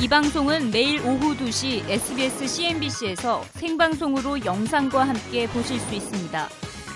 이 0.00 0.06
방송은 0.06 0.70
매일 0.70 1.00
오후 1.00 1.36
2시 1.36 1.90
SBS 1.90 2.46
CNBC에서 2.46 3.42
생방송으로 3.54 4.44
영상과 4.44 5.08
함께 5.08 5.48
보실 5.48 5.80
수 5.80 5.92
있습니다. 5.92 6.48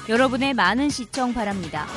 여러분의 0.09 0.55
많은 0.55 0.89
시청 0.89 1.35
바랍니다. 1.35 1.89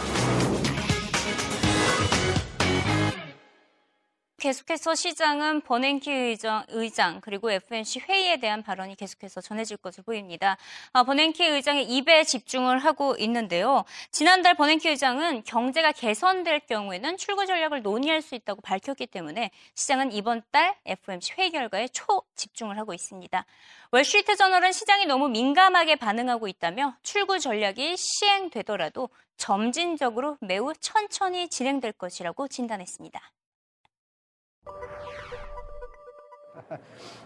계속해서 4.46 4.94
시장은 4.94 5.62
버냉키 5.62 6.12
의장, 6.12 6.64
의장, 6.68 7.20
그리고 7.20 7.50
FNC 7.50 8.02
회의에 8.02 8.38
대한 8.38 8.62
발언이 8.62 8.94
계속해서 8.94 9.42
전해질 9.42 9.78
것으로 9.78 10.04
보입니다. 10.04 10.56
아, 10.94 11.02
버냉키 11.02 11.44
의장의 11.44 11.86
입에 11.86 12.24
집중을 12.24 12.78
하고 12.78 13.16
있는데요. 13.18 13.86
지난달 14.12 14.54
버냉키 14.54 14.88
의장은 14.88 15.46
경제가 15.46 15.94
개선될 15.94 16.60
경우에는 16.68 17.18
출구 17.18 17.48
전략을 17.48 17.82
논의할 17.82 18.22
수 18.22 18.36
있다고 18.36 18.62
밝혔기 18.62 19.08
때문에 19.08 19.50
시장은 19.74 20.12
이번 20.12 20.44
달 20.52 20.76
FOMC 20.86 21.34
회의 21.40 21.50
결과에 21.50 21.88
초 21.88 22.22
집중을 22.36 22.78
하고 22.78 22.94
있습니다. 22.94 23.46
월스트리트 23.90 24.36
저널은 24.36 24.74
시장이 24.74 25.08
너무 25.08 25.28
민감하게 25.28 25.96
반응하고 25.96 26.48
있다며 26.48 26.96
출구 27.02 27.40
전략이 27.40 27.98
시행되더라도 27.98 29.10
점진적으로 29.38 30.38
매우 30.40 30.72
천천히 30.80 31.50
진행될 31.50 31.94
것이라고 31.94 32.48
진단했습니다. 32.48 33.20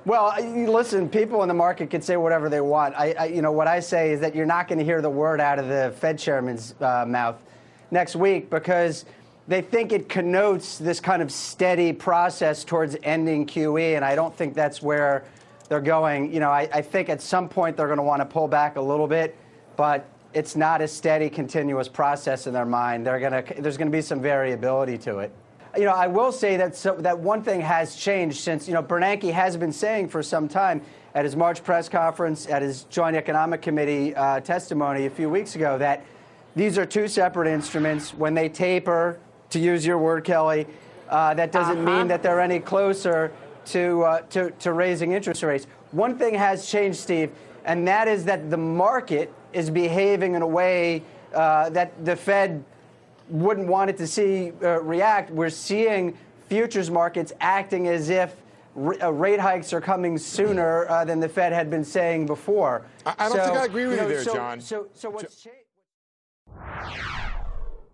Well, 0.05 0.33
listen, 0.41 1.09
people 1.09 1.41
in 1.43 1.49
the 1.49 1.53
market 1.53 1.89
can 1.89 2.01
say 2.01 2.15
whatever 2.15 2.49
they 2.49 2.61
want. 2.61 2.95
I, 2.95 3.13
I 3.19 3.25
you 3.25 3.41
know, 3.41 3.51
what 3.51 3.67
I 3.67 3.81
say 3.81 4.11
is 4.11 4.21
that 4.21 4.33
you're 4.33 4.45
not 4.45 4.67
going 4.67 4.79
to 4.79 4.85
hear 4.85 5.01
the 5.01 5.09
word 5.09 5.41
out 5.41 5.59
of 5.59 5.67
the 5.67 5.93
Fed 5.97 6.17
chairman's 6.17 6.73
uh, 6.79 7.05
mouth 7.05 7.35
next 7.91 8.15
week 8.15 8.49
because 8.49 9.05
they 9.47 9.61
think 9.61 9.91
it 9.91 10.07
connotes 10.07 10.77
this 10.77 11.01
kind 11.01 11.21
of 11.21 11.31
steady 11.31 11.91
process 11.91 12.63
towards 12.63 12.95
ending 13.03 13.45
QE, 13.45 13.95
and 13.95 14.05
I 14.05 14.15
don't 14.15 14.35
think 14.35 14.53
that's 14.53 14.81
where 14.81 15.25
they're 15.67 15.81
going. 15.81 16.33
You 16.33 16.39
know, 16.39 16.49
I, 16.49 16.69
I 16.73 16.81
think 16.81 17.09
at 17.09 17.21
some 17.21 17.49
point 17.49 17.75
they're 17.75 17.87
going 17.87 17.97
to 17.97 18.03
want 18.03 18.21
to 18.21 18.25
pull 18.25 18.47
back 18.47 18.77
a 18.77 18.81
little 18.81 19.07
bit, 19.07 19.35
but 19.75 20.07
it's 20.33 20.55
not 20.55 20.81
a 20.81 20.87
steady, 20.87 21.29
continuous 21.29 21.89
process 21.89 22.47
in 22.47 22.53
their 22.53 22.65
mind. 22.65 23.05
They're 23.05 23.19
to, 23.19 23.61
there's 23.61 23.77
going 23.77 23.91
to 23.91 23.95
be 23.95 24.01
some 24.01 24.21
variability 24.21 24.97
to 24.99 25.19
it 25.19 25.31
you 25.77 25.85
know, 25.85 25.91
I 25.91 26.07
will 26.07 26.31
say 26.31 26.57
that 26.57 26.75
so, 26.75 26.95
that 26.95 27.19
one 27.19 27.43
thing 27.43 27.61
has 27.61 27.95
changed 27.95 28.37
since 28.37 28.67
you 28.67 28.73
know 28.73 28.83
Bernanke 28.83 29.31
has 29.31 29.55
been 29.57 29.71
saying 29.71 30.09
for 30.09 30.23
some 30.23 30.47
time 30.47 30.81
at 31.15 31.25
his 31.25 31.35
March 31.35 31.63
press 31.63 31.89
conference, 31.89 32.47
at 32.47 32.61
his 32.61 32.83
Joint 32.85 33.15
Economic 33.15 33.61
Committee 33.61 34.15
uh, 34.15 34.39
testimony 34.39 35.05
a 35.05 35.09
few 35.09 35.29
weeks 35.29 35.55
ago, 35.55 35.77
that 35.77 36.05
these 36.55 36.77
are 36.77 36.85
two 36.85 37.07
separate 37.07 37.47
instruments. 37.47 38.13
When 38.13 38.33
they 38.33 38.49
taper, 38.49 39.19
to 39.51 39.59
use 39.59 39.85
your 39.85 39.97
word, 39.97 40.23
Kelly, 40.23 40.67
uh, 41.09 41.33
that 41.33 41.51
doesn't 41.51 41.79
uh-huh. 41.79 41.97
mean 41.97 42.07
that 42.07 42.21
they're 42.21 42.41
any 42.41 42.59
closer 42.59 43.31
to, 43.65 44.03
uh, 44.03 44.21
to 44.29 44.51
to 44.51 44.73
raising 44.73 45.11
interest 45.11 45.43
rates. 45.43 45.67
One 45.91 46.17
thing 46.17 46.35
has 46.35 46.69
changed, 46.69 46.99
Steve, 46.99 47.31
and 47.65 47.87
that 47.87 48.07
is 48.07 48.25
that 48.25 48.49
the 48.49 48.57
market 48.57 49.33
is 49.53 49.69
behaving 49.69 50.35
in 50.35 50.41
a 50.41 50.47
way 50.47 51.03
uh, 51.33 51.69
that 51.71 52.05
the 52.05 52.15
Fed 52.15 52.63
wouldn't 53.29 53.67
want 53.67 53.89
it 53.89 53.97
to 53.97 54.07
see 54.07 54.51
uh, 54.61 54.81
react. 54.81 55.31
We're 55.31 55.49
seeing 55.49 56.17
futures 56.47 56.89
markets 56.89 57.31
acting 57.39 57.87
as 57.87 58.09
if 58.09 58.35
uh, 58.75 59.11
rate 59.11 59.39
hikes 59.39 59.73
are 59.73 59.81
coming 59.81 60.17
sooner 60.17 60.87
uh, 60.89 61.05
than 61.05 61.19
the 61.19 61.29
Fed 61.29 61.53
had 61.53 61.69
been 61.69 61.83
saying 61.83 62.25
before. 62.25 62.85
I, 63.05 63.15
I 63.17 63.29
don't 63.29 63.37
so, 63.37 63.45
think 63.45 63.57
I 63.57 63.65
agree 63.65 63.85
with 63.85 63.95
you, 63.95 64.01
know, 64.01 64.07
you 64.07 64.13
there, 64.15 64.23
so, 64.23 64.33
John. 64.33 64.61
So, 64.61 64.87
so 64.93 65.09
what's 65.09 65.41
changed? 65.41 65.57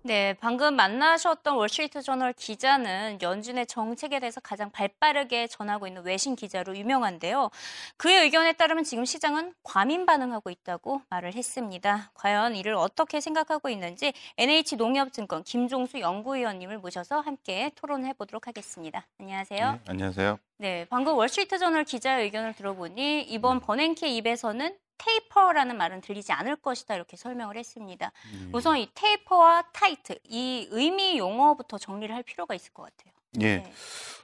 네, 0.05 0.35
방금 0.39 0.75
만나셨던 0.75 1.55
월스트리트 1.55 2.03
저널 2.03 2.31
기자는 2.31 3.17
연준의 3.23 3.65
정책에 3.65 4.19
대해서 4.19 4.39
가장 4.39 4.69
발빠르게 4.69 5.47
전하고 5.47 5.87
있는 5.87 6.03
외신 6.03 6.35
기자로 6.35 6.77
유명한데요. 6.77 7.49
그의 7.97 8.21
의견에 8.21 8.53
따르면 8.53 8.83
지금 8.83 9.03
시장은 9.03 9.55
과민 9.63 10.05
반응하고 10.05 10.51
있다고 10.51 11.01
말을 11.09 11.33
했습니다. 11.33 12.11
과연 12.13 12.55
이를 12.55 12.75
어떻게 12.75 13.19
생각하고 13.19 13.67
있는지 13.69 14.13
NH농협증권 14.37 15.41
김종수 15.41 15.99
연구위원님을 15.99 16.77
모셔서 16.77 17.21
함께 17.21 17.71
토론해 17.73 18.13
보도록 18.13 18.45
하겠습니다. 18.45 19.07
안녕하세요. 19.19 19.71
네, 19.71 19.79
안녕하세요. 19.87 20.37
네, 20.59 20.85
방금 20.87 21.15
월스트리트 21.15 21.57
저널 21.57 21.83
기자의 21.83 22.25
의견을 22.25 22.53
들어보니 22.53 23.23
이번 23.23 23.59
버냉키 23.59 24.15
입에서는 24.17 24.77
taper라는 24.97 25.77
말은 25.77 26.01
들리지 26.01 26.31
않을 26.31 26.57
것이다 26.57 26.95
이렇게 26.95 27.17
설명을 27.17 27.57
했습니다. 27.57 28.11
음. 28.33 28.51
우선 28.53 28.77
이 28.77 28.89
taper와 28.93 29.63
tight 29.73 30.17
이 30.23 30.67
의미 30.71 31.17
용어부터 31.17 31.77
정리를 31.77 32.13
할 32.13 32.23
필요가 32.23 32.55
있을 32.55 32.73
것 32.73 32.83
같아요. 32.83 33.13
예. 33.41 33.57
네. 33.57 33.73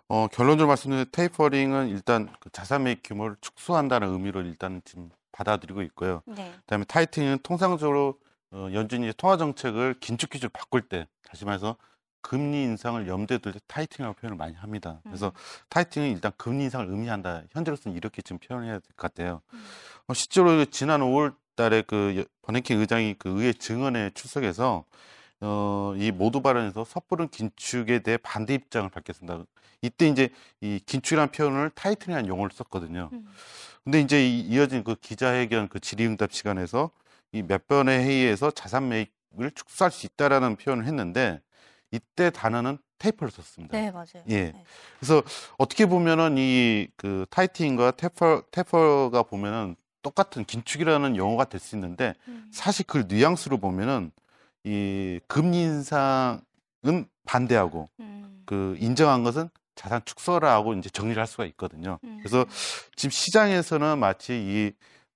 어, 0.07 0.27
결론적으로 0.27 0.67
말씀드리면 0.67 1.05
tapering은 1.11 1.89
일단 1.89 2.33
그 2.39 2.49
자산 2.51 2.83
매입 2.83 3.01
규모를 3.03 3.35
축소한다는 3.41 4.09
의미로 4.09 4.41
일단 4.41 4.81
지금 4.85 5.09
받아들이고 5.31 5.81
있고요. 5.83 6.21
네. 6.25 6.51
그다음에 6.61 6.83
tightening은 6.85 7.39
통상적으로 7.43 8.19
어, 8.51 8.67
연준이 8.73 9.11
통화 9.15 9.37
정책을 9.37 9.95
긴축 9.99 10.29
기조로 10.29 10.49
바꿀 10.49 10.81
때 10.81 11.07
다시 11.23 11.45
말해서 11.45 11.77
금리 12.21 12.63
인상을 12.63 13.07
염두에 13.07 13.37
둘 13.39 13.53
때 13.53 13.59
tightening이라고 13.67 14.15
표현을 14.19 14.37
많이 14.37 14.55
합니다. 14.55 14.99
그래서 15.03 15.27
음. 15.27 15.31
tightening은 15.69 16.11
일단 16.11 16.31
금리 16.37 16.63
인상을 16.65 16.87
의미한다. 16.89 17.43
현재로서는 17.51 17.97
이렇게 17.97 18.21
지금 18.21 18.39
표현해야 18.39 18.73
될 18.73 18.81
것 18.95 18.97
같아요. 18.97 19.41
음. 19.53 19.63
어, 20.07 20.13
실제로 20.13 20.63
지난 20.65 21.01
5월 21.01 21.35
달에 21.55 21.81
그 21.85 22.23
버냉키 22.43 22.79
의장이 22.79 23.15
그 23.19 23.29
의회 23.29 23.53
증언에 23.53 24.11
출석해서 24.13 24.85
어, 25.41 25.93
이 25.97 26.11
모두 26.11 26.41
발언에서 26.41 26.85
섣부른 26.85 27.29
긴축에 27.29 27.99
대해 27.99 28.17
반대 28.17 28.53
입장을 28.53 28.89
밝혔습니다. 28.89 29.43
이때 29.81 30.07
이제 30.07 30.29
이 30.61 30.79
긴축이라는 30.85 31.31
표현을 31.31 31.71
tighten이라는 31.71 32.27
용어를 32.29 32.51
썼거든요. 32.55 33.09
음. 33.13 33.27
근데 33.83 33.99
이제 33.99 34.27
이어진 34.29 34.83
그 34.83 34.95
기자회견 34.95 35.67
그 35.69 35.79
질의응답 35.79 36.31
시간에서 36.33 36.91
이 37.33 37.41
몇 37.41 37.67
번의 37.67 37.99
회의에서 38.03 38.51
자산 38.51 38.89
매입을 38.89 39.51
축소할 39.55 39.89
수 39.91 40.05
있다라는 40.05 40.57
표현을 40.57 40.85
했는데 40.85 41.41
이때 41.91 42.29
단어는 42.29 42.77
taper를 42.99 43.31
썼습니다. 43.31 43.77
네, 43.77 43.91
맞아요. 43.91 44.23
예. 44.29 44.51
네. 44.51 44.63
그래서 44.99 45.23
어떻게 45.57 45.85
보면은 45.85 46.35
이 46.37 46.87
그 46.97 47.25
tightening과 47.29 47.91
taper 47.91 48.43
taper가 48.51 49.23
보면은 49.23 49.75
똑같은 50.03 50.45
긴축이라는 50.45 51.15
용어가 51.17 51.45
될 51.45 51.59
수 51.59 51.75
있는데 51.75 52.15
음. 52.27 52.49
사실 52.51 52.85
그 52.87 53.05
뉘앙스로 53.07 53.57
보면은 53.57 54.11
이 54.63 55.19
금리 55.27 55.61
인상은 55.61 56.41
반대하고 57.25 57.89
음. 57.99 58.43
그 58.45 58.75
인정한 58.79 59.23
것은 59.23 59.49
자산 59.75 60.01
축소라고 60.05 60.73
이제 60.75 60.89
정리를 60.89 61.19
할 61.19 61.27
수가 61.27 61.45
있거든요. 61.45 61.97
음. 62.03 62.17
그래서 62.19 62.45
지금 62.95 63.09
시장에서는 63.11 63.97
마치 63.99 64.33
이 64.33 64.71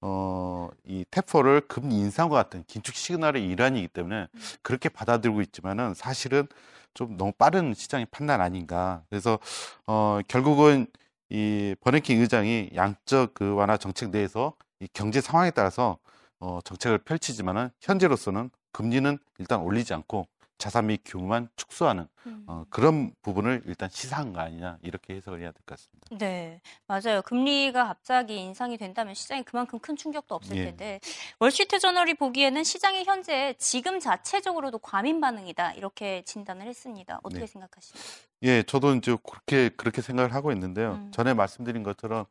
어, 0.08 0.70
이 0.84 1.04
테퍼를 1.10 1.62
금리 1.62 1.96
인상과 1.98 2.36
같은 2.36 2.64
긴축 2.68 2.94
시그널의 2.94 3.44
일환이기 3.44 3.88
때문에 3.88 4.28
음. 4.32 4.40
그렇게 4.62 4.88
받아들이고 4.88 5.42
있지만은 5.42 5.96
사실은 5.96 6.48
좀 6.94 7.18
너무 7.18 7.32
빠른 7.32 7.74
시장의 7.74 8.06
판단 8.12 8.40
아닌가. 8.40 9.02
그래서 9.10 9.40
어, 9.88 10.20
결국은 10.28 10.86
이 11.30 11.76
버네킹 11.82 12.22
의장이 12.22 12.70
양적 12.76 13.34
그 13.34 13.56
완화 13.56 13.78
정책 13.78 14.12
내에서 14.12 14.54
이 14.80 14.88
경제 14.94 15.22
상황에 15.22 15.50
따라서 15.50 15.98
어, 16.40 16.60
정책을 16.64 17.00
펼치지만은 17.00 17.72
현재로서는 17.82 18.52
금리는 18.74 19.18
일단 19.40 19.62
올리지 19.62 19.96
않고 19.96 20.28
자산 20.58 20.88
및 20.88 21.02
규모만 21.06 21.50
축소하는 21.56 22.08
음. 22.28 22.44
어, 22.48 22.66
그런 22.70 23.14
부분을 23.22 23.62
일단 23.66 23.90
시사한 23.90 24.34
거 24.34 24.40
아니냐 24.40 24.78
이렇게 24.82 25.16
해석을 25.16 25.42
해야 25.42 25.52
될 25.52 25.62
것 25.66 25.78
같습니다. 25.78 26.08
네, 26.18 26.62
맞아요. 26.88 27.22
금리가 27.24 27.86
갑자기 27.86 28.38
인상이 28.38 28.78
된다면 28.78 29.14
시장에 29.14 29.42
그만큼 29.44 29.80
큰 29.80 29.96
충격도 29.96 30.34
없을 30.36 30.56
예. 30.58 30.66
텐데 30.66 31.00
월시트 31.40 31.80
저널이 31.80 32.14
보기에는 32.16 32.64
시장이 32.64 33.04
현재 33.04 33.56
지금 33.58 34.00
자체적으로도 34.00 34.80
과민 34.80 35.20
반응이다 35.20 35.74
이렇게 35.74 36.22
진단을 36.24 36.66
했습니다. 36.68 37.20
어떻게 37.24 37.42
네. 37.42 37.48
생각하시나요? 37.48 38.04
예, 38.44 38.64
저도 38.64 38.96
이제 38.96 39.16
그렇게 39.24 39.70
그렇게 39.70 40.02
생각을 40.02 40.34
하고 40.34 40.52
있는데요. 40.52 40.94
음. 40.94 41.12
전에 41.12 41.34
말씀드린 41.34 41.84
것처럼 41.84 42.25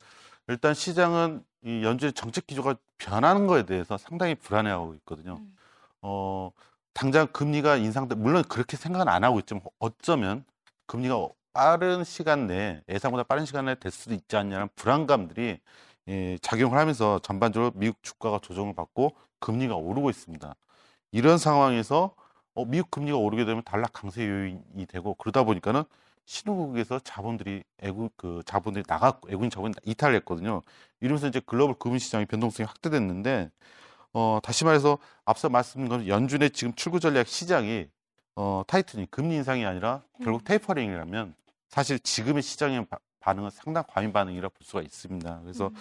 일단 0.49 0.75
시장은 0.75 1.45
이 1.65 1.83
연준의 1.83 2.13
정책 2.13 2.47
기조가 2.47 2.77
변하는 2.99 3.47
거에 3.47 3.65
대해서 3.65 3.97
상당히 3.99 4.35
불안해하고 4.35 4.95
있거든요. 4.97 5.37
음. 5.41 5.57
어, 6.03 6.51
당장 6.95 7.27
금리가 7.27 7.77
인상돼 7.77 8.15
물론 8.15 8.45
그렇게 8.45 8.77
생각은 8.77 9.09
안 9.09 9.25
하고 9.25 9.41
있지만 9.41 9.63
어쩌면 9.79 10.45
금리가 10.87 11.29
빠른 11.53 12.05
시간 12.05 12.47
내에 12.47 12.83
예상보다 12.89 13.25
빠른 13.25 13.45
시간 13.47 13.67
내에 13.67 13.75
될 13.77 13.93
수도 13.93 14.15
있지 14.15 14.37
않냐는 14.37 14.69
불안감들이 14.77 15.59
예, 16.09 16.39
작용을 16.43 16.79
하면서 16.79 17.19
전반적으로 17.21 17.73
미국 17.75 18.03
주가가 18.03 18.39
조정을 18.41 18.75
받고 18.75 19.13
금리가 19.41 19.75
오르고 19.77 20.11
있습니다. 20.11 20.55
이런 21.13 21.39
상황에서 21.39 22.15
어, 22.55 22.65
미국 22.65 22.91
금리가 22.91 23.17
오르게 23.19 23.45
되면 23.45 23.63
달러 23.65 23.87
강세 23.93 24.27
요인이 24.29 24.87
되고 24.87 25.15
그러다 25.15 25.45
보니까는 25.45 25.85
신흥국에서 26.27 27.01
자본들이 27.01 27.65
애국 27.81 28.17
그 28.17 28.43
자본들이 28.47 28.85
나갔고 28.87 29.29
애국인 29.31 29.51
자본이 29.51 29.75
이탈했거든요. 29.85 30.63
이러면서 31.01 31.29
이제 31.29 31.41
글로벌 31.45 31.77
금융 31.79 31.99
시장의 31.99 32.27
변동성이 32.27 32.67
확대됐는데 32.67 33.51
어, 34.15 34.39
다시 34.43 34.65
말해서 34.65 34.99
앞서 35.25 35.49
말씀드린 35.49 35.89
건 35.89 36.09
연준의 36.09 36.51
지금 36.51 36.73
출구 36.75 37.01
전략 37.01 37.27
시장이 37.29 37.89
어, 38.37 38.63
타이트니 38.67 39.11
금리 39.11 39.35
인상이 39.35 39.67
아니라 39.67 40.03
결국 40.23 40.43
음. 40.43 40.45
테이퍼링이라면 40.45 41.35
사실 41.69 41.99
지금의 41.99 42.43
시장에 42.43 42.85
바, 42.87 42.99
반응은 43.21 43.51
상당 43.51 43.85
과민 43.89 44.13
반응이라 44.13 44.49
볼 44.49 44.59
수가 44.63 44.83
있습니다. 44.83 45.41
그래서 45.43 45.69
음. 45.69 45.75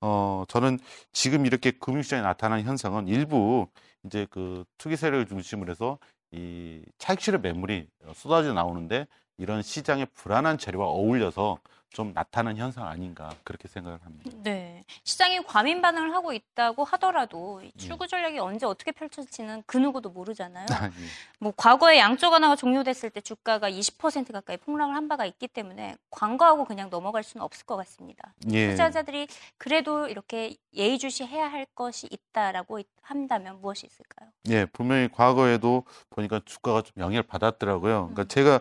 어 0.00 0.44
저는 0.48 0.78
지금 1.12 1.44
이렇게 1.46 1.70
금융시장에 1.70 2.22
나타난 2.22 2.62
현상은 2.62 3.06
일부 3.06 3.68
이제 4.04 4.26
그 4.30 4.64
투기 4.78 4.96
세력을 4.96 5.26
중심으로 5.26 5.70
해서 5.70 5.98
이 6.32 6.82
차익 6.98 7.20
실현 7.20 7.42
매물이 7.42 7.88
쏟아져 8.14 8.54
나오는데 8.54 9.06
이런 9.36 9.62
시장의 9.62 10.06
불안한 10.14 10.58
재료와 10.58 10.86
어울려서 10.86 11.58
좀 11.90 12.12
나타난 12.14 12.56
현상 12.56 12.86
아닌가 12.86 13.30
그렇게 13.44 13.68
생각을 13.68 13.98
합니다. 14.02 14.30
네, 14.42 14.75
시장이 15.04 15.42
과민 15.44 15.82
반응을 15.82 16.14
하고 16.14 16.32
있다고 16.32 16.84
하더라도 16.84 17.60
음. 17.62 17.70
출구 17.76 18.06
전략이 18.06 18.38
언제 18.38 18.66
어떻게 18.66 18.92
펼쳐질지는 18.92 19.62
그 19.66 19.76
누구도 19.76 20.10
모르잖아요. 20.10 20.66
아, 20.70 20.86
예. 20.86 20.90
뭐 21.38 21.52
과거에 21.56 21.98
양쪽 21.98 22.32
하나가 22.32 22.56
종료됐을 22.56 23.10
때 23.10 23.20
주가가 23.20 23.70
20% 23.70 24.32
가까이 24.32 24.56
폭락을 24.56 24.94
한 24.94 25.08
바가 25.08 25.26
있기 25.26 25.48
때문에 25.48 25.96
광고하고 26.10 26.64
그냥 26.64 26.90
넘어갈 26.90 27.22
수는 27.22 27.44
없을 27.44 27.66
것 27.66 27.76
같습니다. 27.76 28.34
예. 28.52 28.70
투자자들이 28.70 29.28
그래도 29.58 30.08
이렇게 30.08 30.56
예의주시해야 30.74 31.50
할 31.50 31.66
것이 31.74 32.08
있다라고 32.10 32.80
한다면 33.06 33.60
무엇이 33.60 33.86
있을까요? 33.86 34.28
예, 34.48 34.66
분명히 34.66 35.08
과거에도 35.08 35.84
보니까 36.10 36.40
주가가 36.44 36.82
좀 36.82 36.92
영향을 36.98 37.22
받았더라고요. 37.22 38.10
그러니까 38.12 38.22
음. 38.22 38.28
제가 38.28 38.60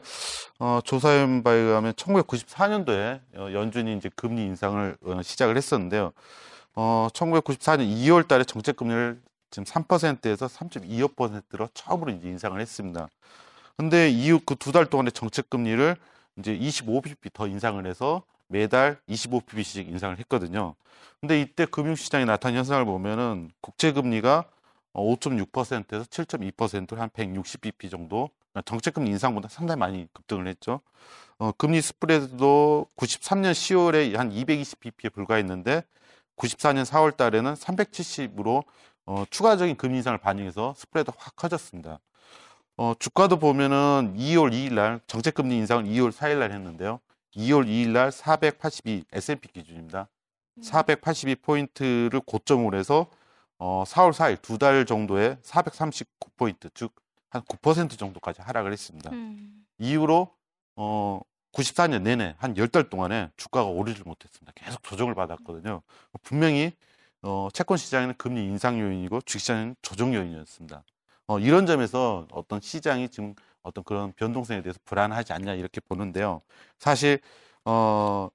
어, 0.59 0.79
조사한 0.83 1.43
바에 1.43 1.55
의하면 1.55 1.93
1994년도에 1.93 3.21
어, 3.37 3.53
연준이 3.53 3.95
이제 3.97 4.09
금리 4.15 4.43
인상을 4.43 4.97
어, 5.03 5.21
시작을 5.23 5.57
했었는데요. 5.57 6.11
어, 6.75 7.07
1994년 7.13 7.87
2월 7.97 8.27
달에 8.27 8.43
정책 8.43 8.75
금리를 8.77 9.21
지금 9.51 9.63
3%에서 9.63 10.47
3.25%로 10.47 11.69
처음으로 11.73 12.11
이제 12.11 12.27
인상을 12.29 12.59
했습니다. 12.59 13.07
근데 13.77 14.09
이후 14.09 14.39
그 14.45 14.55
두 14.55 14.71
달 14.71 14.85
동안의 14.85 15.11
정책 15.11 15.49
금리를 15.49 15.95
이제 16.37 16.57
25bp 16.57 17.33
더 17.33 17.47
인상을 17.47 17.85
해서 17.87 18.23
매달 18.47 18.99
25bp씩 19.09 19.87
인상을 19.87 20.17
했거든요. 20.19 20.75
근데 21.21 21.39
이때 21.41 21.65
금융시장에 21.65 22.25
나타난 22.25 22.57
현상을 22.57 22.83
보면은 22.85 23.51
국채 23.61 23.91
금리가 23.91 24.45
5.6%에서 24.93 26.05
7.2%로 26.05 27.01
한 27.01 27.09
160bp 27.09 27.89
정도 27.91 28.29
정책금리 28.63 29.09
인상보다 29.11 29.49
상당히 29.49 29.79
많이 29.79 30.07
급등을 30.13 30.47
했죠. 30.47 30.79
어, 31.37 31.51
금리 31.57 31.81
스프레드도 31.81 32.87
93년 32.95 33.51
10월에 33.51 34.15
한 34.15 34.31
220bp에 34.31 35.11
불과했는데 35.13 35.83
94년 36.37 36.85
4월 36.85 37.15
달에는 37.15 37.53
370으로 37.53 38.63
어, 39.05 39.23
추가적인 39.29 39.75
금리 39.75 39.97
인상을 39.97 40.17
반영해서 40.17 40.73
스프레드 40.77 41.11
확 41.17 41.35
커졌습니다. 41.35 41.99
어, 42.77 42.93
주가도 42.99 43.39
보면은 43.39 44.15
2월 44.17 44.51
2일 44.51 44.73
날 44.73 44.99
정책금리 45.07 45.55
인상을 45.57 45.85
2월 45.85 46.11
4일 46.11 46.39
날 46.39 46.51
했는데요. 46.51 46.99
2월 47.35 47.67
2일 47.67 47.89
날 47.89 48.11
482 48.11 49.05
S&P 49.11 49.49
기준입니다. 49.53 50.07
482포인트를 50.61 52.25
고점으로 52.25 52.77
해서 52.77 53.07
어, 53.57 53.83
4월 53.85 54.11
4일 54.11 54.41
두 54.41 54.57
달 54.57 54.85
정도에 54.85 55.37
439포인트 55.43 56.73
즉 56.73 57.05
한 57.35 57.41
9% 57.43 57.97
정도까지 57.97 58.41
하락을 58.41 58.71
했습니다. 58.71 59.11
음. 59.11 59.65
이후로 59.77 60.33
어 60.77 61.19
94년 61.55 62.03
내내 62.03 62.35
한 62.37 62.53
10달 62.55 62.89
동안에 62.89 63.31
주가가 63.37 63.69
오르질 63.69 64.03
못했습니다. 64.05 64.51
계속 64.55 64.83
조정을 64.83 65.15
받았거든요. 65.15 65.81
분명히 66.23 66.73
어, 67.23 67.49
채권 67.53 67.77
시장에는 67.77 68.15
금리 68.17 68.43
인상 68.43 68.79
요인이고 68.79 69.21
주식시장은 69.21 69.75
조정 69.81 70.13
요인이었습니다. 70.13 70.83
어, 71.27 71.39
이런 71.39 71.65
점에서 71.65 72.27
어떤 72.31 72.61
시장이 72.61 73.09
지금 73.09 73.33
어떤 73.63 73.83
그런 73.83 74.13
변동성에 74.13 74.61
대해서 74.61 74.79
불안하지 74.85 75.33
않냐 75.33 75.53
이렇게 75.55 75.81
보는데요. 75.81 76.41
사실 76.79 77.19
어, 77.65 78.29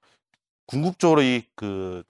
궁극적으로 0.67 1.21
이 1.23 1.43
그 1.55 2.03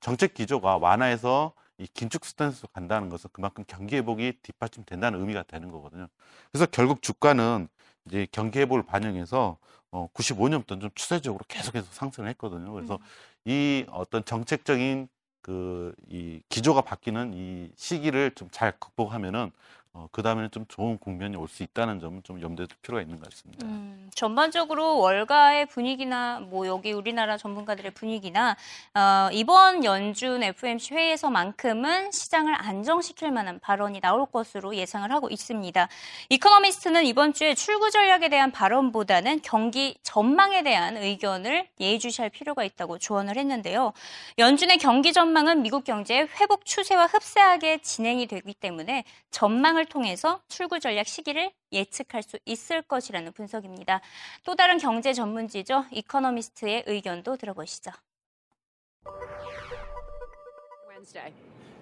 정책 0.00 0.34
기조가 0.34 0.78
완화해서 0.78 1.52
이 1.78 1.86
긴축 1.94 2.24
스탠스로 2.24 2.68
간다는 2.72 3.08
것은 3.08 3.30
그만큼 3.32 3.64
경기 3.66 3.96
회복이 3.96 4.38
뒷받침된다는 4.42 5.20
의미가 5.20 5.44
되는 5.44 5.70
거거든요. 5.70 6.08
그래서 6.52 6.66
결국 6.66 7.02
주가는 7.02 7.68
이제 8.06 8.26
경기 8.32 8.60
회복을 8.60 8.84
반영해서 8.84 9.58
어 9.94 10.08
95년부터 10.14 10.80
좀 10.80 10.90
추세적으로 10.96 11.44
계속해서 11.48 11.88
상승을 11.92 12.28
했거든요. 12.30 12.72
그래서 12.74 12.96
음. 12.96 13.50
이 13.50 13.86
어떤 13.90 14.24
정책적인 14.26 15.08
그 15.42 15.94
이 16.10 16.42
기조가 16.48 16.82
바뀌는 16.82 17.32
이 17.34 17.70
시기를 17.76 18.32
좀 18.34 18.48
잘 18.52 18.72
극복하면은 18.80 19.52
어, 19.96 20.08
그 20.10 20.22
다음에는 20.22 20.50
좀 20.50 20.66
좋은 20.66 20.98
국면이 20.98 21.36
올 21.36 21.48
수 21.54 21.62
있다는 21.62 22.00
점은 22.00 22.22
좀 22.24 22.40
염두에 22.42 22.66
둘 22.66 22.76
필요가 22.82 23.00
있는 23.00 23.20
것 23.20 23.30
같습니다. 23.30 23.64
음, 23.64 24.10
전반적으로 24.12 24.98
월가의 24.98 25.66
분위기나 25.66 26.40
뭐 26.40 26.66
여기 26.66 26.90
우리나라 26.90 27.36
전문가들의 27.36 27.92
분위기나 27.92 28.56
어, 28.94 29.28
이번 29.32 29.84
연준 29.84 30.42
FMC 30.42 30.94
회의에서만큼은 30.94 32.10
시장을 32.10 32.54
안정시킬 32.60 33.30
만한 33.30 33.60
발언이 33.60 34.00
나올 34.00 34.26
것으로 34.26 34.74
예상을 34.74 35.08
하고 35.12 35.28
있습니다. 35.30 35.88
이코노미스트는 36.30 37.04
이번 37.04 37.32
주에 37.32 37.54
출구 37.54 37.92
전략에 37.92 38.28
대한 38.28 38.50
발언보다는 38.50 39.42
경기 39.42 39.96
전망에 40.02 40.64
대한 40.64 40.96
의견을 40.96 41.68
예의주시할 41.78 42.30
필요가 42.30 42.64
있다고 42.64 42.98
조언을 42.98 43.36
했는데요. 43.36 43.92
연준의 44.38 44.78
경기 44.78 45.12
전망은 45.12 45.62
미국 45.62 45.84
경제의 45.84 46.26
회복 46.40 46.64
추세와 46.64 47.06
흡사하게 47.06 47.78
진행이 47.78 48.26
되기 48.26 48.54
때문에 48.54 49.04
전망을 49.30 49.83
예상을 49.83 49.85
통해서 49.87 50.39
출구 50.47 50.79
전략 50.79 51.05
시기를 51.05 51.51
예측할 51.73 52.23
수 52.23 52.39
있을 52.45 52.81
것이라는 52.81 53.33
분석입니다. 53.33 53.99
또 54.45 54.55
다른 54.55 54.77
경제 54.77 55.11
전문지죠. 55.11 55.83
이코노미스트의 55.91 56.83
의견도 56.87 57.35
들어보시죠. 57.35 57.91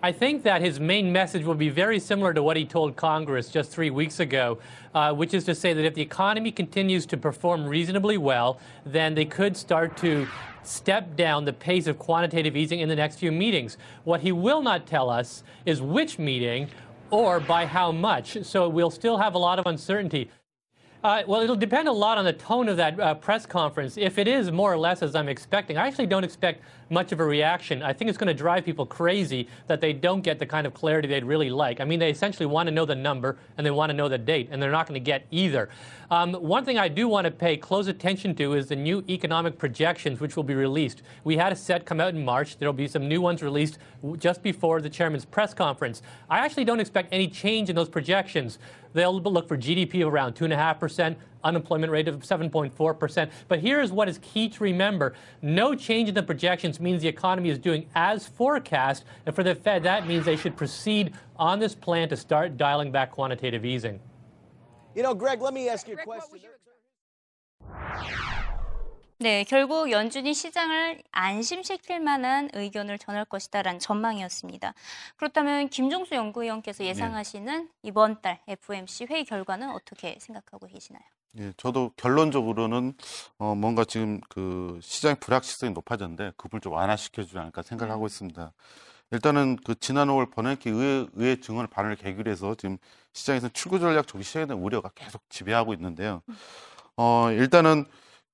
I 0.01 0.11
think 0.11 0.43
that 0.43 0.61
his 0.61 0.79
main 0.79 1.11
message 1.11 1.43
will 1.45 1.57
be 1.57 1.69
very 1.69 1.97
similar 1.97 2.33
to 2.33 2.41
what 2.43 2.57
he 2.57 2.65
told 2.65 2.95
Congress 2.95 3.51
just 3.51 3.71
three 3.71 3.89
weeks 3.89 4.19
ago, 4.19 4.59
uh, 4.93 5.13
which 5.13 5.33
is 5.33 5.43
to 5.45 5.53
say 5.53 5.73
that 5.73 5.85
if 5.85 5.93
the 5.93 6.01
economy 6.01 6.51
continues 6.51 7.05
to 7.07 7.17
perform 7.17 7.65
reasonably 7.67 8.17
well, 8.17 8.57
then 8.85 9.15
they 9.15 9.25
could 9.25 9.57
start 9.57 9.97
to 9.97 10.27
step 10.67 11.15
down 11.15 11.45
the 11.45 11.53
pace 11.53 11.87
of 11.87 11.97
quantitative 11.97 12.55
easing 12.55 12.79
in 12.79 12.89
the 12.89 12.95
next 12.95 13.17
few 13.17 13.31
meetings. 13.31 13.77
What 14.03 14.21
he 14.21 14.31
will 14.31 14.61
not 14.61 14.85
tell 14.85 15.09
us 15.09 15.43
is 15.65 15.81
which 15.81 16.19
meeting 16.19 16.67
or 17.12 17.38
by 17.38 17.66
how 17.66 17.92
much. 17.92 18.42
So 18.42 18.68
we'll 18.68 18.90
still 18.90 19.18
have 19.18 19.34
a 19.34 19.38
lot 19.38 19.60
of 19.60 19.66
uncertainty. 19.66 20.30
Uh, 21.04 21.22
well, 21.26 21.42
it'll 21.42 21.56
depend 21.56 21.88
a 21.88 21.92
lot 21.92 22.16
on 22.16 22.24
the 22.24 22.32
tone 22.32 22.68
of 22.68 22.76
that 22.78 22.98
uh, 22.98 23.14
press 23.14 23.44
conference. 23.44 23.96
If 23.96 24.18
it 24.18 24.26
is 24.26 24.50
more 24.50 24.72
or 24.72 24.78
less 24.78 25.02
as 25.02 25.14
I'm 25.14 25.28
expecting, 25.28 25.76
I 25.76 25.86
actually 25.86 26.06
don't 26.06 26.24
expect 26.24 26.62
much 26.92 27.10
of 27.10 27.20
a 27.20 27.24
reaction. 27.24 27.82
I 27.82 27.92
think 27.92 28.08
it's 28.08 28.18
going 28.18 28.28
to 28.28 28.34
drive 28.34 28.64
people 28.64 28.84
crazy 28.84 29.48
that 29.66 29.80
they 29.80 29.92
don't 29.92 30.20
get 30.20 30.38
the 30.38 30.46
kind 30.46 30.66
of 30.66 30.74
clarity 30.74 31.08
they'd 31.08 31.24
really 31.24 31.50
like. 31.50 31.80
I 31.80 31.84
mean, 31.84 31.98
they 31.98 32.10
essentially 32.10 32.46
want 32.46 32.66
to 32.66 32.70
know 32.70 32.84
the 32.84 32.94
number 32.94 33.38
and 33.56 33.66
they 33.66 33.70
want 33.70 33.90
to 33.90 33.94
know 33.94 34.08
the 34.08 34.18
date, 34.18 34.48
and 34.50 34.62
they're 34.62 34.70
not 34.70 34.86
going 34.86 35.00
to 35.00 35.04
get 35.04 35.26
either. 35.30 35.70
Um, 36.10 36.34
one 36.34 36.64
thing 36.64 36.78
I 36.78 36.88
do 36.88 37.08
want 37.08 37.24
to 37.24 37.30
pay 37.30 37.56
close 37.56 37.88
attention 37.88 38.34
to 38.34 38.52
is 38.52 38.66
the 38.66 38.76
new 38.76 39.02
economic 39.08 39.58
projections, 39.58 40.20
which 40.20 40.36
will 40.36 40.42
be 40.42 40.54
released. 40.54 41.02
We 41.24 41.38
had 41.38 41.52
a 41.52 41.56
set 41.56 41.86
come 41.86 42.00
out 42.00 42.14
in 42.14 42.22
March. 42.22 42.58
There 42.58 42.68
will 42.68 42.74
be 42.74 42.86
some 42.86 43.08
new 43.08 43.22
ones 43.22 43.42
released 43.42 43.78
just 44.18 44.42
before 44.42 44.82
the 44.82 44.90
chairman's 44.90 45.24
press 45.24 45.54
conference. 45.54 46.02
I 46.28 46.40
actually 46.40 46.64
don't 46.64 46.80
expect 46.80 47.08
any 47.12 47.28
change 47.28 47.70
in 47.70 47.76
those 47.76 47.88
projections. 47.88 48.58
They'll 48.92 49.18
look 49.22 49.48
for 49.48 49.56
GDP 49.56 50.06
of 50.06 50.12
around 50.12 50.34
2.5%, 50.34 51.16
unemployment 51.43 51.91
rate 51.91 52.07
of 52.07 52.19
7.4%. 52.19 53.29
But 53.47 53.59
here's 53.59 53.91
what 53.91 54.09
is 54.09 54.19
key 54.19 54.49
to 54.49 54.63
remember 54.63 55.13
no 55.41 55.75
change 55.75 56.09
in 56.09 56.15
the 56.15 56.23
projections 56.23 56.79
means 56.79 57.01
the 57.01 57.07
economy 57.07 57.49
is 57.49 57.57
doing 57.57 57.87
as 57.95 58.27
forecast. 58.27 59.05
And 59.25 59.35
for 59.35 59.43
the 59.43 59.55
Fed, 59.55 59.83
that 59.83 60.07
means 60.07 60.25
they 60.25 60.35
should 60.35 60.55
proceed 60.55 61.13
on 61.37 61.59
this 61.59 61.75
plan 61.75 62.09
to 62.09 62.17
start 62.17 62.57
dialing 62.57 62.91
back 62.91 63.11
quantitative 63.11 63.65
easing. 63.65 63.99
You 64.95 65.03
know, 65.03 65.13
Greg, 65.13 65.41
let 65.41 65.53
me 65.53 65.69
ask 65.69 65.87
you 65.87 65.95
a 65.97 66.03
question. 66.03 66.39
네, 69.19 69.43
결국 69.45 69.89
연준이 69.89 70.35
시장을 70.35 71.01
안심시킬 71.11 71.99
만한 71.99 72.51
의견을 72.53 72.99
전할 72.99 73.25
것이다라는 73.25 73.79
전망이었습니다. 73.79 74.75
그렇다면 75.15 75.69
김종수 75.69 76.13
연구위원께서 76.13 76.83
예상하시는 76.83 77.63
네. 77.63 77.69
이번 77.81 78.21
달 78.21 78.39
FOMC 78.47 79.07
회의 79.09 79.25
결과는 79.25 79.71
어떻게 79.71 80.19
생각하고 80.19 80.67
계시나요? 80.67 81.01
예, 81.38 81.52
저도 81.56 81.92
결론적으로는 81.96 82.92
어, 83.38 83.54
뭔가 83.54 83.84
지금 83.84 84.20
그 84.28 84.78
시장의 84.82 85.16
불확실성이 85.20 85.72
높아졌는데 85.72 86.32
그걸 86.36 86.60
좀 86.60 86.72
완화시켜주지 86.74 87.38
않을까 87.38 87.62
생각을 87.62 87.92
하고 87.92 88.06
네. 88.06 88.12
있습니다. 88.12 88.52
일단은 89.12 89.56
그 89.64 89.74
지난 89.78 90.08
5월 90.08 90.30
버냉키 90.30 90.70
의회, 90.70 91.06
의회 91.14 91.36
증언 91.40 91.66
발언을 91.68 91.96
계기로 91.96 92.30
해서 92.30 92.54
지금 92.54 92.78
시장에서 93.12 93.48
출구 93.50 93.78
전략 93.78 94.06
조기 94.06 94.24
시행에 94.24 94.46
대한 94.46 94.62
우려가 94.62 94.90
계속 94.94 95.22
지배하고 95.28 95.74
있는데요. 95.74 96.22
어, 96.96 97.30
일단은 97.30 97.84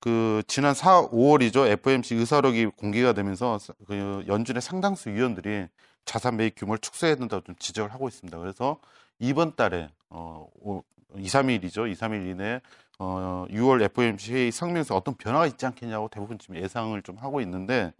그 0.01 0.43
지난 0.47 0.75
4, 0.75 1.09
5월이죠. 1.09 1.67
FOMC 1.67 2.15
의사록이 2.15 2.67
공개가 2.67 3.13
되면서 3.13 3.59
그 3.87 4.25
연준의 4.29 4.63
상당수 4.63 5.11
위원들이 5.11 5.67
자산 6.05 6.37
매입 6.37 6.55
규모를 6.57 6.79
축소해야 6.79 7.17
된다고 7.17 7.43
좀 7.43 7.57
지적을 7.59 7.93
하고 7.93 8.09
있습니다. 8.09 8.39
그래서 8.39 8.79
이번 9.19 9.57
달에 9.57 9.89
어 10.11 10.47
2, 11.17 11.27
3일이죠. 11.27 11.91
2, 11.91 11.95
3일 11.95 12.31
이내에 12.31 12.61
어, 13.01 13.47
6월 13.51 13.81
FOMC 13.83 14.33
회의 14.33 14.51
성명에서 14.51 14.97
어떤 14.97 15.15
변화가 15.15 15.47
있지 15.47 15.65
않겠냐고 15.67 16.09
대부분 16.09 16.39
지금 16.39 16.57
예상을 16.57 17.01
좀 17.03 17.17
하고 17.19 17.41
있는데, 17.41 17.93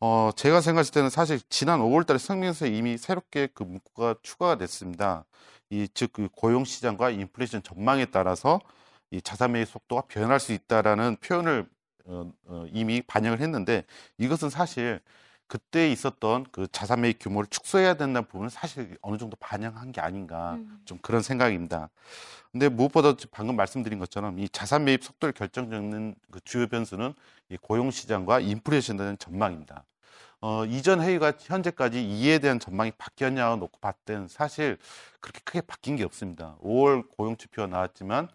어, 0.00 0.30
제가 0.36 0.60
생각했을 0.60 0.92
때는 0.92 1.10
사실 1.10 1.40
지난 1.48 1.80
5월 1.80 2.06
달에 2.06 2.18
성명에서 2.18 2.66
이미 2.66 2.98
새롭게 2.98 3.48
그 3.54 3.62
문구가 3.62 4.16
추가가 4.22 4.56
됐습니다. 4.58 5.24
이, 5.70 5.88
즉, 5.94 6.12
그 6.12 6.28
고용시장과 6.36 7.10
인플레이션 7.10 7.62
전망에 7.62 8.06
따라서 8.06 8.60
이 9.10 9.22
자산 9.22 9.52
매입 9.52 9.68
속도가 9.68 10.02
변할 10.08 10.38
수 10.38 10.52
있다라는 10.52 11.16
표현을 11.20 11.66
어, 12.06 12.30
어, 12.46 12.66
이미 12.72 13.02
반영을 13.02 13.40
했는데 13.40 13.84
이것은 14.18 14.50
사실 14.50 15.00
그때 15.48 15.90
있었던 15.90 16.46
그 16.50 16.66
자산 16.72 17.02
매입 17.02 17.18
규모를 17.20 17.46
축소해야 17.48 17.94
된다는 17.94 18.26
부분은 18.26 18.48
사실 18.48 18.96
어느 19.00 19.16
정도 19.16 19.36
반영한 19.38 19.92
게 19.92 20.00
아닌가 20.00 20.54
음. 20.54 20.80
좀 20.84 20.98
그런 21.02 21.22
생각입니다. 21.22 21.88
근데 22.52 22.68
무엇보다 22.68 23.14
방금 23.30 23.54
말씀드린 23.56 23.98
것처럼 23.98 24.38
이 24.38 24.48
자산 24.48 24.84
매입 24.84 25.04
속도를 25.04 25.32
결정짓는 25.32 26.14
그 26.30 26.40
주요 26.44 26.66
변수는 26.66 27.14
이 27.50 27.56
고용 27.56 27.90
시장과 27.90 28.40
인플레이션에 28.40 28.96
대한 28.96 29.18
전망입니다. 29.18 29.84
어, 30.40 30.64
이전 30.64 31.00
회의가 31.00 31.32
현재까지 31.38 32.04
이에 32.04 32.38
대한 32.38 32.58
전망이 32.58 32.92
바뀌었냐고 32.92 33.56
놓고 33.56 33.78
때는 34.04 34.28
사실 34.28 34.78
그렇게 35.20 35.40
크게 35.44 35.60
바뀐 35.62 35.96
게 35.96 36.04
없습니다. 36.04 36.56
5월 36.62 37.08
고용 37.16 37.36
지표가 37.36 37.68
나왔지만 37.68 38.28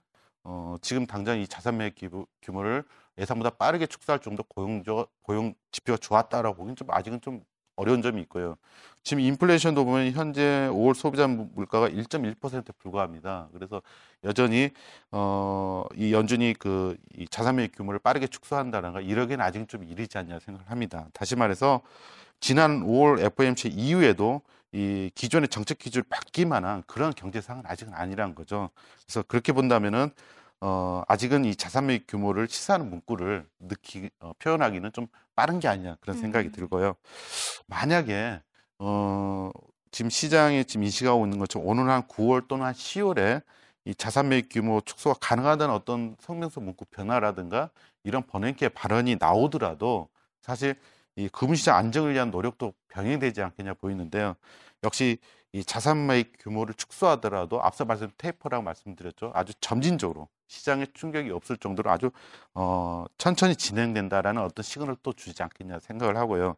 어, 0.44 0.76
지금 0.82 1.06
당장 1.06 1.40
이 1.40 1.48
자산 1.48 1.78
매입 1.78 1.96
규모, 1.96 2.26
규모를 2.42 2.84
예상보다 3.18 3.52
빠르게 3.52 3.86
축소할 3.86 4.20
정도 4.20 4.44
고용, 4.44 4.84
고용 5.22 5.54
지표가 5.72 5.98
좋았다라고 5.98 6.56
보기는 6.56 6.76
좀 6.76 6.90
아직은 6.92 7.22
좀 7.22 7.44
어려운 7.76 8.02
점이 8.02 8.22
있고요. 8.24 8.58
지금 9.04 9.22
인플레이션도 9.22 9.86
보면 9.86 10.12
현재 10.12 10.70
5월 10.72 10.94
소비자 10.94 11.28
물가가 11.28 11.90
1.1%에 11.90 12.74
불과합니다. 12.78 13.50
그래서 13.54 13.82
여전히 14.24 14.70
어, 15.12 15.86
이 15.96 16.14
연준이 16.14 16.54
그이 16.54 17.28
자산 17.30 17.56
매입 17.56 17.76
규모를 17.76 18.00
빠르게 18.00 18.28
축소한다는 18.28 18.94
가 18.94 19.02
이러기는 19.02 19.44
아직 19.44 19.68
좀 19.68 19.84
이르지 19.84 20.18
않냐 20.18 20.40
생각을 20.40 20.70
합니다. 20.70 21.08
다시 21.14 21.36
말해서 21.36 21.82
지난 22.40 22.84
5월 22.84 23.20
FOMC 23.20 23.70
이후에도 23.70 24.42
이 24.74 25.12
기존의 25.16 25.50
정책 25.50 25.80
기준을 25.80 26.06
바뀌만한 26.10 26.84
그런 26.88 27.14
경제 27.14 27.42
상황은 27.42 27.70
아직은 27.70 27.94
아니라는 27.94 28.36
거죠. 28.36 28.70
그래서 29.06 29.24
그렇게 29.24 29.52
본다면은 29.54 30.12
어, 30.62 31.02
아직은 31.08 31.46
이 31.46 31.56
자산 31.56 31.88
매입 31.88 32.06
규모를 32.08 32.48
시사하는 32.48 32.90
문구를 32.90 33.48
느끼 33.60 34.10
어, 34.20 34.32
표현하기는 34.40 34.92
좀 34.94 35.08
빠른 35.36 35.60
게 35.60 35.68
아니냐 35.68 35.98
그런 36.02 36.18
생각이 36.18 36.50
음. 36.50 36.52
들고요. 36.52 36.96
만약에 37.66 38.40
어, 38.78 39.52
지금 39.90 40.10
시장에 40.10 40.64
지금 40.64 40.84
인식하고 40.84 41.26
있는 41.26 41.40
것처럼 41.40 41.68
오늘 41.68 41.90
한 41.90 42.04
9월 42.04 42.48
또는 42.48 42.66
한 42.66 42.74
10월에 42.74 43.42
이 43.86 43.96
자산 43.96 44.30
매입 44.30 44.50
규모 44.50 44.82
축소가 44.82 45.18
가능하다는 45.20 45.74
어떤 45.74 46.16
성명서 46.20 46.62
문구 46.62 46.86
변화라든가 46.92 47.72
이런 48.04 48.24
버냉키의 48.26 48.70
발언이 48.70 49.18
나오더라도 49.20 50.10
사실 50.42 50.76
이 51.16 51.28
금융시장 51.30 51.76
안정을 51.76 52.14
위한 52.14 52.30
노력도 52.30 52.74
병행되지 52.90 53.42
않겠냐 53.42 53.74
보이는데요. 53.74 54.36
역시 54.84 55.18
이 55.54 55.64
자산 55.64 56.08
매입 56.08 56.38
규모를 56.40 56.74
축소하더라도 56.74 57.62
앞서 57.62 57.84
말씀 57.84 58.10
테이퍼라고 58.18 58.64
말씀드렸죠. 58.64 59.32
아주 59.34 59.54
점진적으로 59.60 60.30
시장에 60.48 60.86
충격이 60.94 61.30
없을 61.32 61.58
정도로 61.58 61.92
아주 61.92 62.12
어, 62.54 63.06
천천히 63.18 63.56
진행된다라는 63.56 64.42
어떤 64.42 64.64
시그널을 64.64 64.98
또 65.04 65.12
주지 65.14 65.44
않겠냐 65.44 65.80
생각을 65.80 66.16
하고요. 66.18 66.56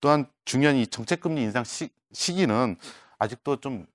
또한 0.00 0.26
중요한 0.44 0.76
이 0.76 0.86
정책금리 0.86 1.42
인상 1.42 1.64
시, 1.64 1.90
시기는 2.12 2.76
아직도 3.18 3.56
좀 3.56 3.86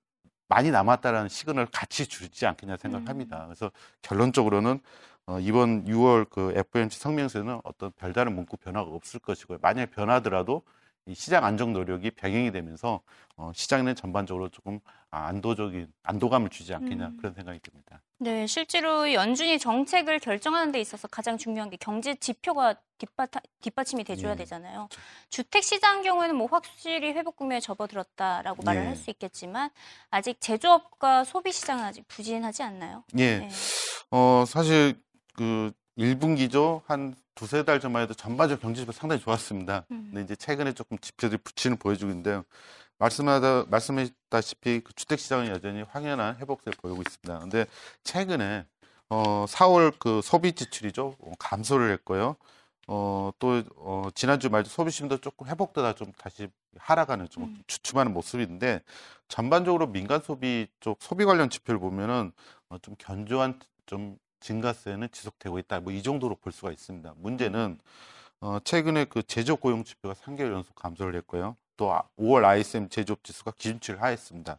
많이 0.48 0.70
남았다라는 0.70 1.30
시그널을 1.30 1.68
같이 1.72 2.06
주지 2.06 2.46
않겠냐 2.46 2.76
생각을 2.76 3.08
합니다. 3.08 3.44
그래서 3.46 3.70
결론적으로는 4.02 4.80
어, 5.26 5.40
이번 5.40 5.86
6월 5.86 6.28
그 6.28 6.52
FOMC 6.54 6.98
성명서에는 6.98 7.60
어떤 7.64 7.92
별다른 7.92 8.34
문구 8.34 8.58
변화가 8.58 8.90
없을 8.90 9.20
것이고요. 9.20 9.58
만약에 9.62 9.90
변하더라도 9.90 10.60
이 10.60 10.64
시장 11.12 11.44
안정 11.44 11.72
노력이 11.72 12.12
병행이 12.12 12.50
되면서 12.52 13.02
어, 13.36 13.50
시장에는 13.54 13.94
전반적으로 13.94 14.48
조금 14.48 14.80
아, 15.10 15.26
안도적인 15.26 15.92
안도감을 16.02 16.48
주지 16.48 16.72
않겠냐 16.72 17.08
음. 17.08 17.16
그런 17.18 17.34
생각이 17.34 17.60
듭니다. 17.60 18.00
네, 18.18 18.46
실제로 18.46 19.12
연준이 19.12 19.58
정책을 19.58 20.18
결정하는 20.18 20.72
데 20.72 20.80
있어서 20.80 21.08
가장 21.08 21.36
중요한 21.36 21.68
게 21.68 21.76
경제 21.76 22.14
지표가 22.14 22.76
뒷받, 22.96 23.30
뒷받침이 23.60 24.04
돼줘야 24.04 24.32
예. 24.32 24.36
되잖아요. 24.36 24.88
주택 25.28 25.62
시장 25.62 26.02
경우에는 26.02 26.36
뭐 26.36 26.46
확실히 26.46 27.12
회복 27.12 27.36
국면에 27.36 27.60
접어들었다라고 27.60 28.62
말을 28.62 28.82
예. 28.82 28.86
할수 28.86 29.10
있겠지만 29.10 29.70
아직 30.10 30.40
제조업과 30.40 31.24
소비 31.24 31.52
시장은 31.52 31.84
아직 31.84 32.06
부진하지 32.08 32.62
않나요? 32.62 33.04
예. 33.18 33.38
네. 33.40 33.48
어, 34.10 34.44
사실 34.46 35.02
그 35.36 35.72
1분기죠. 35.98 36.82
한 36.86 37.14
두세 37.34 37.64
달 37.64 37.80
전만 37.80 38.02
해도 38.02 38.14
전반적 38.14 38.60
경제 38.60 38.80
지표 38.80 38.92
상당히 38.92 39.20
좋았습니다. 39.22 39.86
음. 39.90 40.10
근데 40.10 40.22
이제 40.22 40.36
최근에 40.36 40.72
조금 40.72 40.98
지표들이 40.98 41.40
부진을 41.42 41.76
보여주고 41.76 42.10
있는데요. 42.10 42.44
말씀하다, 42.98 43.66
말씀했다시피 43.68 44.80
그 44.80 44.92
주택 44.94 45.18
시장은 45.18 45.48
여전히 45.48 45.82
확연한 45.82 46.36
회복세를 46.36 46.76
보이고 46.80 47.02
있습니다. 47.02 47.38
근데 47.40 47.66
최근에 48.04 48.66
어, 49.10 49.44
4월 49.46 49.92
그 49.98 50.20
소비 50.22 50.52
지출이죠. 50.52 51.16
어, 51.18 51.32
감소를 51.38 51.92
했고요. 51.92 52.36
어, 52.86 53.30
또, 53.38 53.62
어, 53.76 54.08
지난주 54.14 54.50
말도 54.50 54.68
소비심도 54.68 55.18
조금 55.18 55.46
회복되다 55.46 55.94
좀 55.94 56.12
다시 56.18 56.48
하락하는 56.76 57.28
좀 57.28 57.44
음. 57.44 57.62
주춤하는 57.66 58.12
모습인데 58.12 58.82
전반적으로 59.28 59.86
민간 59.86 60.20
소비 60.20 60.66
쪽 60.80 61.02
소비 61.02 61.24
관련 61.24 61.50
지표를 61.50 61.80
보면은 61.80 62.32
어, 62.68 62.78
좀 62.78 62.94
견조한 62.98 63.58
좀 63.86 64.18
증가세는 64.44 65.08
지속되고 65.10 65.58
있다. 65.60 65.80
뭐 65.80 65.92
이 65.92 66.02
정도로 66.02 66.36
볼 66.36 66.52
수가 66.52 66.70
있습니다. 66.70 67.14
문제는 67.16 67.78
어, 68.40 68.58
최근에 68.62 69.06
그 69.06 69.22
제조업 69.22 69.60
고용 69.60 69.84
지표가 69.84 70.14
3개월 70.14 70.52
연속 70.52 70.74
감소를 70.74 71.14
했고요. 71.16 71.56
또 71.78 71.92
아- 71.92 72.02
5월 72.18 72.44
ISM 72.44 72.88
제조업 72.90 73.24
지수가 73.24 73.52
기준치를 73.52 74.02
하했습니다. 74.02 74.58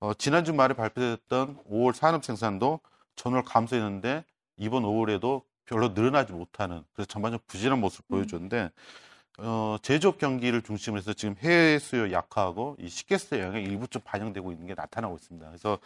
어, 0.00 0.14
지난주 0.14 0.52
말에 0.52 0.74
발표됐던 0.74 1.58
5월 1.70 1.94
산업 1.94 2.24
생산도 2.24 2.80
전월 3.14 3.44
감소했는데 3.44 4.24
이번 4.56 4.82
5월에도 4.82 5.42
별로 5.64 5.88
늘어나지 5.90 6.32
못하는 6.32 6.82
그래서 6.92 7.06
전반적으로 7.06 7.44
부진한 7.46 7.80
모습을 7.80 8.04
보여줬는데 8.08 8.70
어, 9.38 9.76
제조업 9.82 10.18
경기를 10.18 10.62
중심으로 10.62 10.98
해서 10.98 11.12
지금 11.12 11.34
해외 11.40 11.78
수요 11.80 12.12
약화하고 12.12 12.76
이 12.78 12.88
식계세 12.88 13.40
영향이 13.40 13.64
일부 13.64 13.88
좀 13.88 14.00
반영되고 14.04 14.52
있는 14.52 14.66
게 14.66 14.74
나타나고 14.74 15.16
있습니다. 15.16 15.46
그래서 15.48 15.78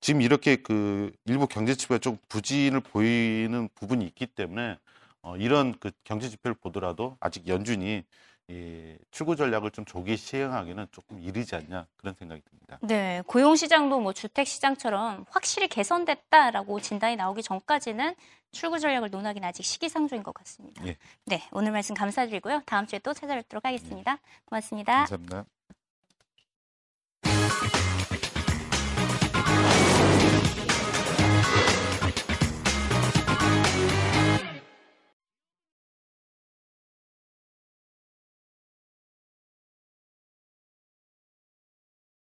지금 0.00 0.22
이렇게 0.22 0.56
그 0.56 1.12
일부 1.26 1.46
경제 1.46 1.74
지표가 1.74 1.98
좀 1.98 2.16
부진을 2.28 2.80
보이는 2.80 3.68
부분이 3.74 4.04
있기 4.06 4.26
때문에 4.26 4.78
어, 5.20 5.36
이런 5.36 5.78
그 5.78 5.90
경제 6.04 6.28
지표를 6.30 6.54
보더라도 6.54 7.18
아직 7.20 7.46
연준이 7.48 8.04
이 8.48 8.96
출구 9.10 9.34
전략을 9.34 9.72
좀 9.72 9.84
조기에 9.84 10.16
시행하기는 10.16 10.86
조금 10.92 11.20
이르지 11.20 11.56
않냐 11.56 11.86
그런 11.96 12.14
생각이 12.14 12.42
듭니다. 12.42 12.78
네, 12.82 13.22
고용 13.26 13.56
시장도 13.56 14.00
뭐 14.00 14.12
주택 14.12 14.46
시장처럼 14.46 15.24
확실히 15.30 15.66
개선됐다라고 15.68 16.80
진단이 16.80 17.16
나오기 17.16 17.42
전까지는 17.42 18.14
출구 18.52 18.78
전략을 18.78 19.10
논하기는 19.10 19.46
아직 19.46 19.64
시기상조인 19.64 20.22
것 20.22 20.32
같습니다. 20.34 20.86
예. 20.86 20.96
네, 21.24 21.42
오늘 21.50 21.72
말씀 21.72 21.94
감사드리고요. 21.94 22.62
다음 22.66 22.86
주에 22.86 23.00
또 23.00 23.12
찾아뵙도록 23.12 23.64
하겠습니다. 23.64 24.18
고맙습니다. 24.46 25.06
감사합니다. 25.06 25.55